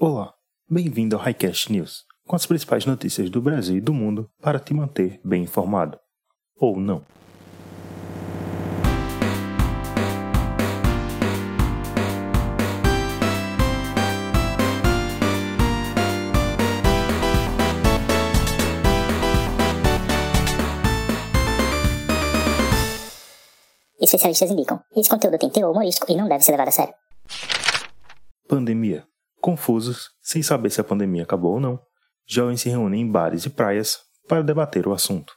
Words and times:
Olá, 0.00 0.32
bem-vindo 0.70 1.16
ao 1.16 1.22
Highcast 1.22 1.72
News, 1.72 2.04
com 2.24 2.36
as 2.36 2.46
principais 2.46 2.86
notícias 2.86 3.28
do 3.28 3.42
Brasil 3.42 3.78
e 3.78 3.80
do 3.80 3.92
mundo 3.92 4.30
para 4.40 4.60
te 4.60 4.72
manter 4.72 5.20
bem 5.24 5.42
informado. 5.42 5.98
Ou 6.54 6.78
não. 6.78 7.04
Especialistas 24.00 24.48
indicam: 24.48 24.80
esse 24.94 25.10
conteúdo 25.10 25.38
tem 25.38 25.50
teor 25.50 25.72
humorístico 25.72 26.06
e 26.08 26.14
não 26.14 26.28
deve 26.28 26.44
ser 26.44 26.52
levado 26.52 26.68
a 26.68 26.70
sério. 26.70 26.94
Pandemia. 28.48 29.04
Confusos, 29.40 30.10
sem 30.20 30.42
saber 30.42 30.70
se 30.70 30.80
a 30.80 30.84
pandemia 30.84 31.22
acabou 31.22 31.54
ou 31.54 31.60
não, 31.60 31.80
jovens 32.26 32.60
se 32.60 32.68
reúnem 32.68 33.02
em 33.02 33.10
bares 33.10 33.46
e 33.46 33.50
praias 33.50 34.00
para 34.26 34.42
debater 34.42 34.86
o 34.86 34.92
assunto. 34.92 35.32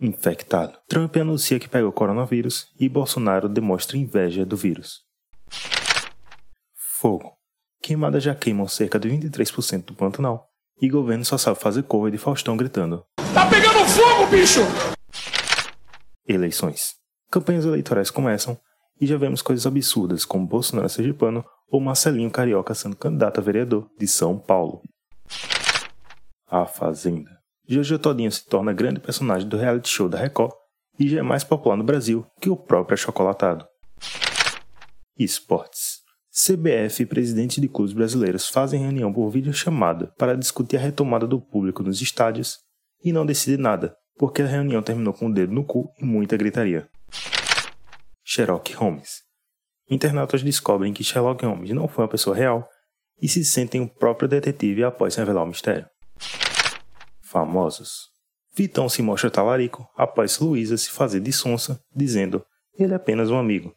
Infectado. 0.00 0.78
Trump 0.88 1.16
anuncia 1.16 1.58
que 1.58 1.68
pegou 1.68 1.90
coronavírus 1.92 2.66
e 2.78 2.88
Bolsonaro 2.88 3.48
demonstra 3.48 3.96
inveja 3.96 4.44
do 4.44 4.56
vírus. 4.56 5.00
Fogo. 6.74 7.32
Queimadas 7.82 8.22
já 8.22 8.34
queimam 8.34 8.66
cerca 8.66 8.98
de 8.98 9.08
23% 9.08 9.84
do 9.84 9.94
Pantanal 9.94 10.48
e 10.80 10.88
governo 10.88 11.24
só 11.24 11.38
sabe 11.38 11.58
fazer 11.58 11.84
cover 11.84 12.10
de 12.10 12.18
Faustão 12.18 12.56
gritando: 12.56 13.04
Tá 13.32 13.48
pegando 13.48 13.86
fogo, 13.86 14.26
bicho! 14.30 14.60
Eleições. 16.26 16.94
Campanhas 17.30 17.64
eleitorais 17.64 18.10
começam 18.10 18.58
e 19.00 19.06
já 19.06 19.16
vemos 19.16 19.42
coisas 19.42 19.66
absurdas 19.66 20.24
como 20.24 20.46
Bolsonaro 20.46 20.88
sergipano 20.88 21.44
ou 21.68 21.80
Marcelinho 21.80 22.30
Carioca 22.30 22.74
sendo 22.74 22.96
candidato 22.96 23.40
a 23.40 23.42
vereador 23.42 23.88
de 23.98 24.06
São 24.06 24.38
Paulo. 24.38 24.80
A 26.46 26.66
Fazenda. 26.66 27.30
Jojo 27.66 27.98
Todinho 27.98 28.30
se 28.30 28.46
torna 28.46 28.72
grande 28.72 29.00
personagem 29.00 29.48
do 29.48 29.56
reality 29.56 29.88
show 29.88 30.08
da 30.08 30.18
Record 30.18 30.52
e 30.98 31.08
já 31.08 31.20
é 31.20 31.22
mais 31.22 31.42
popular 31.42 31.76
no 31.76 31.84
Brasil 31.84 32.24
que 32.40 32.50
o 32.50 32.56
próprio 32.56 32.94
achocolatado. 32.94 33.64
Esportes. 35.18 36.02
CBF 36.30 37.04
e 37.04 37.06
presidentes 37.06 37.60
de 37.60 37.68
clubes 37.68 37.92
brasileiros 37.92 38.48
fazem 38.48 38.80
reunião 38.80 39.12
por 39.12 39.30
videochamada 39.30 40.12
para 40.18 40.36
discutir 40.36 40.76
a 40.76 40.80
retomada 40.80 41.26
do 41.26 41.40
público 41.40 41.82
nos 41.82 42.02
estádios 42.02 42.58
e 43.04 43.12
não 43.12 43.24
decidem 43.24 43.58
nada, 43.58 43.94
porque 44.18 44.42
a 44.42 44.46
reunião 44.46 44.82
terminou 44.82 45.14
com 45.14 45.28
o 45.28 45.32
dedo 45.32 45.52
no 45.52 45.64
cu 45.64 45.88
e 45.96 46.04
muita 46.04 46.36
gritaria. 46.36 46.88
Sherlock 48.24 48.72
Holmes. 48.72 49.22
Internautas 49.88 50.42
descobrem 50.42 50.94
que 50.94 51.04
Sherlock 51.04 51.44
Holmes 51.44 51.70
não 51.70 51.86
foi 51.86 52.04
uma 52.04 52.10
pessoa 52.10 52.34
real 52.34 52.66
e 53.20 53.28
se 53.28 53.44
sentem 53.44 53.82
o 53.82 53.88
próprio 53.88 54.28
detetive 54.28 54.82
após 54.82 55.14
revelar 55.14 55.42
o 55.42 55.46
mistério. 55.46 55.86
Famosos. 57.22 58.08
Vitão 58.56 58.88
se 58.88 59.02
mostra 59.02 59.30
talarico 59.30 59.86
após 59.96 60.38
Luísa 60.38 60.76
se 60.78 60.90
fazer 60.90 61.20
de 61.20 61.32
sonsa, 61.32 61.78
dizendo 61.94 62.44
ele 62.78 62.92
é 62.92 62.96
apenas 62.96 63.30
um 63.30 63.38
amigo. 63.38 63.74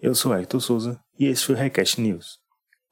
Eu 0.00 0.14
sou 0.14 0.34
Hector 0.34 0.60
Souza 0.60 0.98
e 1.18 1.26
esse 1.26 1.44
foi 1.44 1.54
o 1.54 1.58
Recast 1.58 2.00
News. 2.00 2.38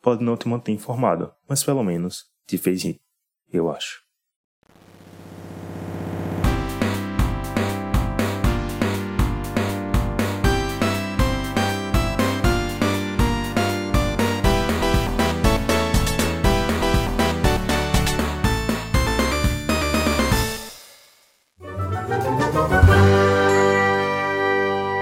Pode 0.03 0.23
não 0.23 0.37
te 0.37 0.47
manter 0.47 0.73
informado, 0.73 1.33
mas 1.49 1.65
pelo 1.65 1.83
menos 1.83 2.25
te 2.47 2.59
fez 2.59 2.85
rir. 2.85 3.01
Eu 3.51 3.71
acho. 3.71 4.06